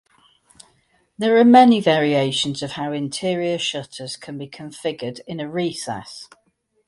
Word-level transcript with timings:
There 1.15 1.37
are 1.37 1.43
many 1.45 1.79
variations 1.79 2.63
of 2.63 2.71
how 2.71 2.91
interior 2.91 3.59
shutters 3.59 4.17
can 4.17 4.35
be 4.39 4.49
configured 4.49 5.19
in 5.27 5.39
a 5.39 5.47
recess. 5.47 6.27